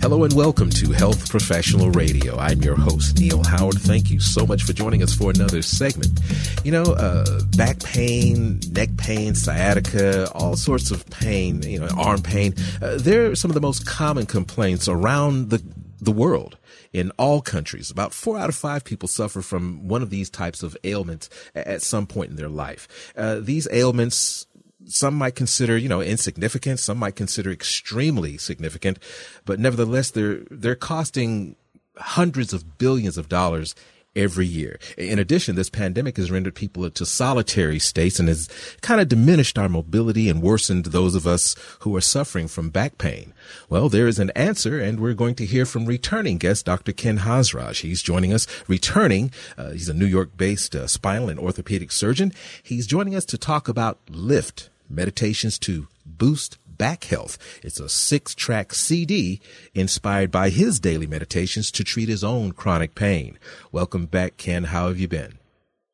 [0.00, 2.36] Hello and welcome to Health Professional Radio.
[2.36, 3.78] I'm your host, Neil Howard.
[3.78, 6.18] Thank you so much for joining us for another segment.
[6.64, 12.22] You know, uh, back pain, neck pain, sciatica, all sorts of pain, you know, arm
[12.22, 12.54] pain.
[12.82, 15.62] Uh, they're some of the most common complaints around the,
[16.00, 16.56] the world
[16.92, 17.90] in all countries.
[17.90, 21.82] About four out of five people suffer from one of these types of ailments at
[21.82, 23.12] some point in their life.
[23.16, 24.46] Uh, these ailments
[24.86, 26.80] some might consider, you know, insignificant.
[26.80, 28.98] Some might consider extremely significant,
[29.44, 31.56] but nevertheless, they're, they're costing
[31.96, 33.74] hundreds of billions of dollars
[34.16, 34.78] every year.
[34.98, 38.48] In addition, this pandemic has rendered people to solitary states and has
[38.80, 42.98] kind of diminished our mobility and worsened those of us who are suffering from back
[42.98, 43.32] pain.
[43.68, 46.92] Well, there is an answer and we're going to hear from returning guest Dr.
[46.92, 47.80] Ken Hansraj.
[47.82, 49.32] He's joining us returning.
[49.56, 52.32] Uh, he's a New York based uh, spinal and orthopedic surgeon.
[52.62, 57.38] He's joining us to talk about LIFT, meditations to boost back health.
[57.62, 59.40] It's a six track CD
[59.74, 63.38] inspired by his daily meditations to treat his own chronic pain.
[63.70, 64.64] Welcome back, Ken.
[64.64, 65.38] How have you been?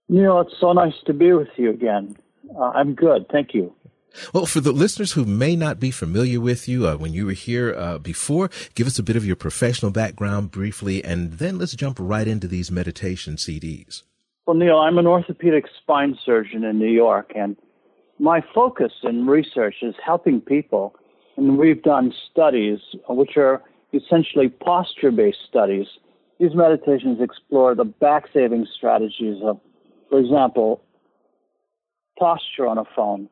[0.09, 2.17] Neil, it's so nice to be with you again.
[2.57, 3.27] Uh, I'm good.
[3.31, 3.75] Thank you.
[4.33, 7.33] Well, for the listeners who may not be familiar with you, uh, when you were
[7.33, 11.75] here uh, before, give us a bit of your professional background briefly, and then let's
[11.75, 14.03] jump right into these meditation CDs.
[14.47, 17.57] Well, Neil, I'm an orthopedic spine surgeon in New York, and
[18.19, 20.95] my focus in research is helping people,
[21.37, 25.87] and we've done studies which are essentially posture based studies.
[26.39, 29.61] These meditations explore the back saving strategies of,
[30.09, 30.83] for example,
[32.19, 33.29] posture on a phone,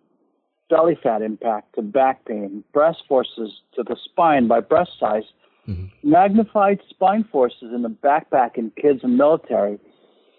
[0.69, 5.25] belly fat impact to back pain, breast forces to the spine by breast size,
[5.69, 5.87] mm-hmm.
[6.09, 9.79] magnified spine forces in the backpack in kids and military,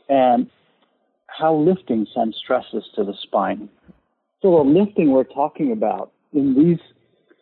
[0.09, 0.49] and
[1.27, 3.69] how lifting sends stresses to the spine.
[4.41, 6.79] So the lifting we're talking about in these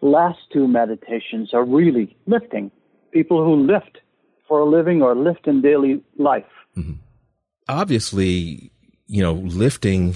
[0.01, 2.71] last two meditations are really lifting.
[3.11, 3.99] People who lift
[4.47, 6.43] for a living or lift in daily life.
[6.77, 6.93] Mm-hmm.
[7.69, 8.71] Obviously,
[9.07, 10.15] you know, lifting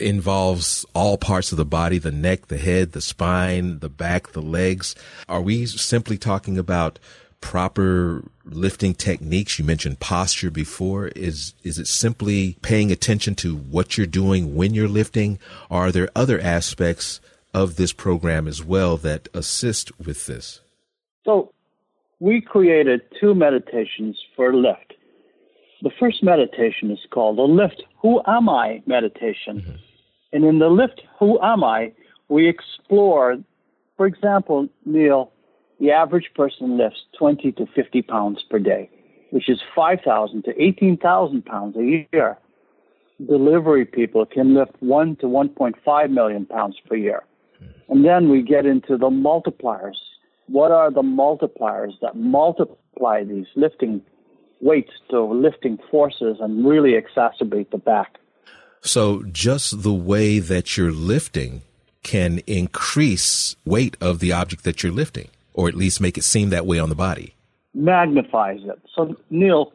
[0.00, 4.42] involves all parts of the body, the neck, the head, the spine, the back, the
[4.42, 4.94] legs.
[5.28, 6.98] Are we simply talking about
[7.44, 9.58] proper lifting techniques?
[9.58, 11.08] You mentioned posture before.
[11.08, 15.38] Is is it simply paying attention to what you're doing when you're lifting?
[15.68, 17.20] Or are there other aspects
[17.52, 20.62] of this program as well that assist with this?
[21.26, 21.52] So
[22.18, 24.94] we created two meditations for lift.
[25.82, 29.60] The first meditation is called the Lift Who Am I meditation.
[29.60, 29.76] Mm-hmm.
[30.32, 31.92] And in the Lift Who Am I,
[32.28, 33.36] we explore,
[33.98, 35.30] for example, Neil,
[35.80, 38.88] the average person lifts 20 to 50 pounds per day,
[39.30, 42.38] which is 5,000 to 18,000 pounds a year.
[43.26, 47.24] Delivery people can lift 1 to 1.5 million pounds per year.
[47.88, 49.96] And then we get into the multipliers.
[50.48, 54.02] What are the multipliers that multiply these lifting
[54.60, 58.18] weights to lifting forces and really exacerbate the back?
[58.80, 61.62] So, just the way that you're lifting
[62.02, 66.50] can increase weight of the object that you're lifting or at least make it seem
[66.50, 67.34] that way on the body.
[67.72, 68.80] Magnifies it.
[68.94, 69.72] So, Neil,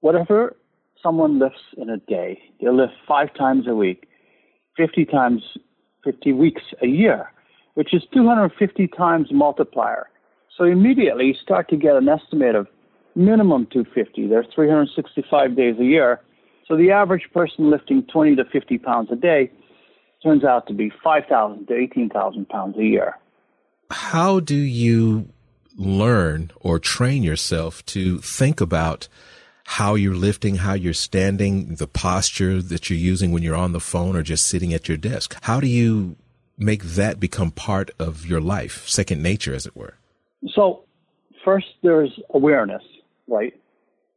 [0.00, 0.56] whatever
[1.02, 4.08] someone lifts in a day, they lift five times a week,
[4.76, 5.42] 50 times,
[6.04, 7.30] 50 weeks a year,
[7.74, 10.08] which is 250 times multiplier.
[10.56, 12.66] So immediately you start to get an estimate of
[13.14, 14.26] minimum 250.
[14.26, 16.20] There's 365 days a year.
[16.66, 19.50] So the average person lifting 20 to 50 pounds a day
[20.22, 23.16] turns out to be 5,000 to 18,000 pounds a year
[23.92, 25.28] how do you
[25.76, 29.08] learn or train yourself to think about
[29.64, 33.80] how you're lifting, how you're standing, the posture that you're using when you're on the
[33.80, 35.36] phone or just sitting at your desk?
[35.42, 36.16] How do you
[36.58, 39.94] make that become part of your life, second nature, as it were?
[40.54, 40.84] So,
[41.44, 42.82] first, there's awareness,
[43.28, 43.54] right?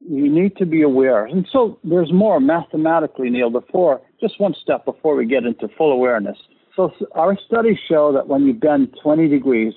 [0.07, 1.25] You need to be aware.
[1.25, 5.91] And so, there's more mathematically, Neil, before, just one step before we get into full
[5.91, 6.37] awareness.
[6.75, 9.73] So our studies show that when you bend 20 degrees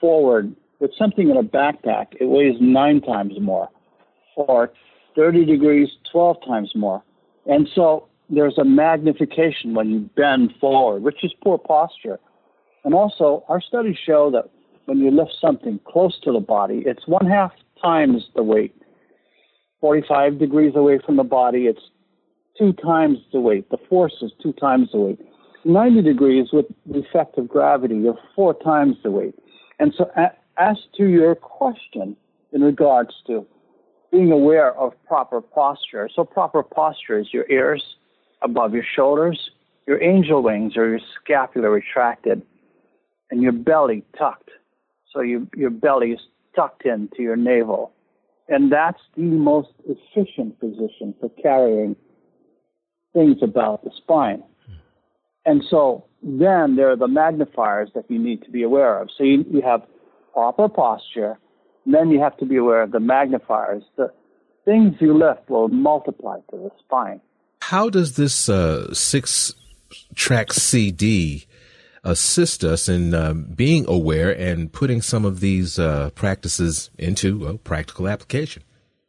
[0.00, 3.68] forward with something in a backpack, it weighs nine times more,
[4.36, 4.72] or
[5.16, 7.02] 30 degrees, 12 times more.
[7.46, 12.18] And so there's a magnification when you bend forward, which is poor posture.
[12.84, 14.50] And also, our studies show that
[14.84, 18.74] when you lift something close to the body, it's one half times the weight.
[19.80, 21.80] 45 degrees away from the body, it's
[22.58, 23.70] two times the weight.
[23.70, 25.20] The force is two times the weight.
[25.64, 29.34] 90 degrees with the effect of gravity, you're four times the weight.
[29.78, 30.10] And so,
[30.56, 32.16] as to your question
[32.52, 33.46] in regards to
[34.12, 37.82] being aware of proper posture, so proper posture is your ears
[38.42, 39.50] above your shoulders,
[39.86, 42.42] your angel wings or your scapula retracted,
[43.30, 44.50] and your belly tucked.
[45.12, 46.20] So you, your belly is
[46.54, 47.92] tucked into your navel.
[48.48, 51.96] And that's the most efficient position for carrying
[53.14, 54.42] things about the spine.
[55.46, 59.08] And so then there are the magnifiers that you need to be aware of.
[59.16, 59.82] So you, you have
[60.32, 61.38] proper posture,
[61.86, 63.82] then you have to be aware of the magnifiers.
[63.96, 64.12] The
[64.64, 67.20] things you lift will multiply to the spine.
[67.60, 69.54] How does this uh, six
[70.14, 71.46] track CD
[72.02, 77.58] assist us in uh, being aware and putting some of these uh, practices into well,
[77.58, 78.62] practical application?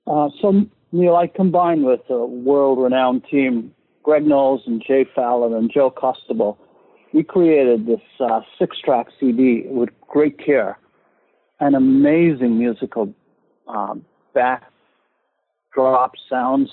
[0.08, 3.75] Uh, so, Neil, I combined with a world renowned team,
[4.06, 6.58] Greg Knowles and Jay Fallon and Joe Costable.
[7.12, 10.78] We created this uh, six track CD with great care
[11.60, 13.12] and amazing musical
[13.68, 14.06] um,
[14.36, 16.70] backdrop sounds.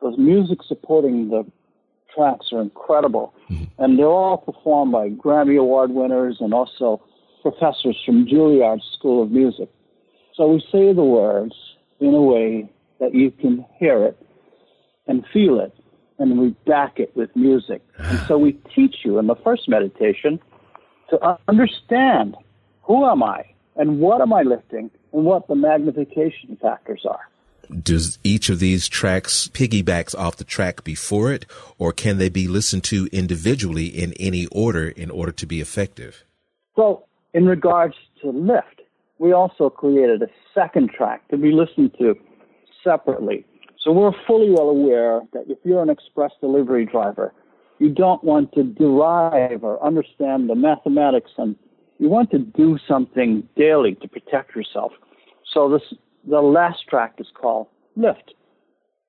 [0.00, 1.44] Those music supporting the
[2.14, 3.34] tracks are incredible.
[3.50, 3.64] Mm-hmm.
[3.82, 7.02] And they're all performed by Grammy Award winners and also
[7.42, 9.68] professors from Juilliard School of Music.
[10.34, 11.54] So we say the words
[12.00, 14.16] in a way that you can hear it
[15.06, 15.74] and feel it,
[16.18, 17.82] and we back it with music.
[17.98, 20.40] And so we teach you in the first meditation
[21.10, 22.36] to understand
[22.82, 23.44] who am I
[23.76, 27.28] and what am I lifting and what the magnification factors are
[27.72, 31.46] does each of these tracks piggybacks off the track before it,
[31.78, 36.24] or can they be listened to individually in any order in order to be effective?
[36.76, 37.04] So,
[37.34, 38.82] in regards to lift,
[39.18, 42.14] we also created a second track to be listened to
[42.84, 43.44] separately.
[43.82, 47.32] So we're fully well aware that if you're an express delivery driver,
[47.78, 51.56] you don't want to derive or understand the mathematics and
[51.98, 54.92] you want to do something daily to protect yourself.
[55.52, 55.82] So this
[56.28, 58.34] the last track is called Lift,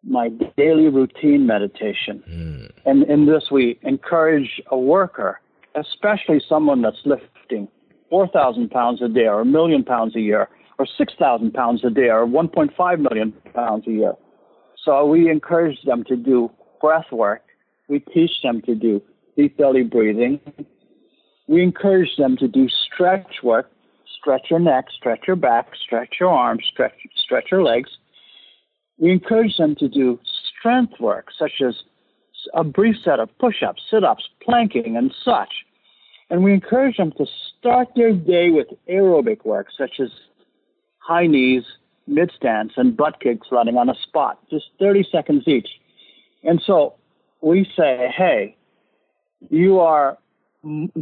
[0.04, 2.24] my daily routine meditation.
[2.28, 2.72] Mm.
[2.86, 5.40] And in this, we encourage a worker,
[5.76, 7.68] especially someone that's lifting
[8.10, 10.50] 4,000 pounds a day or a million pounds a year
[10.80, 14.14] or 6,000 pounds a day or 1.5 million pounds a year.
[14.84, 16.52] So we encourage them to do
[16.82, 17.44] breath work.
[17.88, 19.02] We teach them to do
[19.38, 20.40] deep belly breathing.
[21.48, 23.70] We encourage them to do stretch work
[24.24, 26.94] stretch your neck, stretch your back, stretch your arms, stretch,
[27.24, 27.90] stretch your legs.
[28.98, 30.20] We encourage them to do
[30.58, 31.76] strength work, such as
[32.54, 35.54] a brief set of push ups, sit ups, planking, and such.
[36.30, 37.26] And we encourage them to
[37.60, 40.10] start their day with aerobic work, such as
[41.00, 41.64] high knees,
[42.08, 45.70] mid stance, and butt kicks running on a spot, just 30 seconds each.
[46.44, 46.96] And so
[47.42, 48.56] we say, hey,
[49.50, 50.18] you are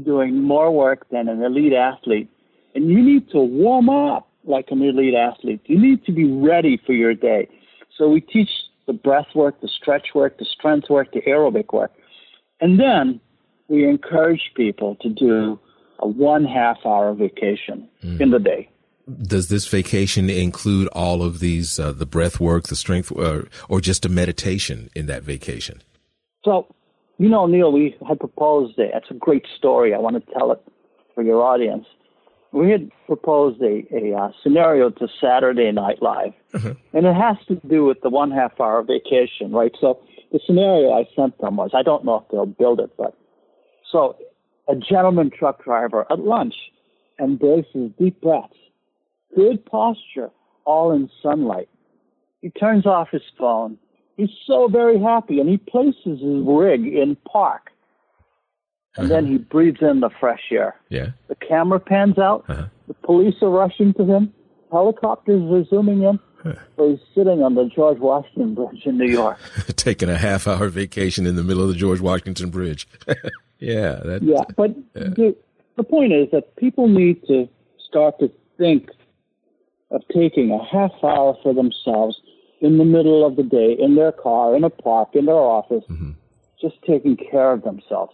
[0.04, 2.30] doing more work than an elite athlete
[2.76, 5.62] and you need to warm up like an elite athlete.
[5.66, 7.48] You need to be ready for your day.
[7.98, 8.50] So we teach
[8.88, 11.92] the breath work, the stretch work, the strength work, the aerobic work.
[12.60, 13.20] And then
[13.68, 15.60] we encourage people to do
[16.00, 18.20] a one half hour vacation mm.
[18.20, 18.70] in the day.
[19.22, 23.82] Does this vacation include all of these, uh, the breath work, the strength, uh, or
[23.82, 25.82] just a meditation in that vacation?
[26.44, 26.74] So,
[27.18, 28.92] you know, Neil, we had proposed it.
[28.94, 29.94] It's a great story.
[29.94, 30.62] I want to tell it
[31.14, 31.86] for your audience
[32.52, 36.74] we had proposed a, a uh, scenario to Saturday Night Live, uh-huh.
[36.94, 39.72] and it has to do with the one half hour vacation, right?
[39.80, 40.00] So
[40.32, 43.16] the scenario I sent them was I don't know if they'll build it, but
[43.92, 44.18] so
[44.68, 46.56] a gentleman truck driver at lunch
[47.20, 48.54] embraces deep breaths,
[49.36, 50.30] good posture,
[50.66, 51.70] all in sunlight.
[52.42, 53.78] He turns off his phone.
[54.18, 57.72] He's so very happy, and he places his rig in park
[58.98, 59.22] and uh-huh.
[59.22, 60.76] then he breathes in the fresh air.
[60.90, 61.12] Yeah.
[61.28, 62.46] The camera pans out.
[62.48, 62.66] Uh-huh.
[62.88, 64.34] The police are rushing to him.
[64.72, 66.20] Helicopters are zooming in.
[66.44, 66.54] Huh.
[66.76, 69.38] So he's sitting on the George Washington Bridge in New York,
[69.76, 72.88] taking a half-hour vacation in the middle of the George Washington Bridge.
[73.60, 74.00] yeah.
[74.04, 75.10] That, yeah, but yeah.
[75.16, 75.36] The,
[75.78, 77.48] the point is that people need to
[77.88, 78.90] start to think
[79.92, 82.20] of taking a half hour for themselves
[82.62, 85.84] in the middle of the day in their car, in a park, in their office,
[85.90, 86.12] mm-hmm.
[86.60, 88.14] just taking care of themselves.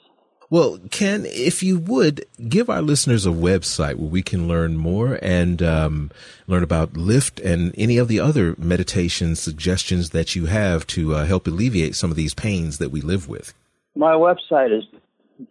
[0.50, 5.19] Well, Ken, if you would give our listeners a website where we can learn more
[5.22, 6.10] and um,
[6.48, 11.25] learn about Lift and any of the other meditation suggestions that you have to uh,
[11.25, 13.53] help alleviate some of these pains that we live with.
[13.96, 14.86] My website is